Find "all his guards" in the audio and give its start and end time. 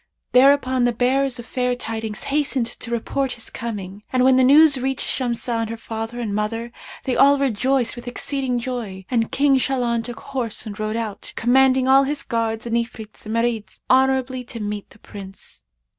11.87-12.65